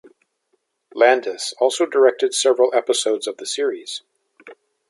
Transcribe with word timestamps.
Landis 0.95 1.53
also 1.59 1.85
directed 1.85 2.33
several 2.33 2.73
episodes 2.73 3.27
of 3.27 3.37
the 3.37 3.45
series. 3.45 4.01